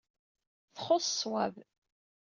[0.75, 1.55] Txuṣṣ ṣṣwab.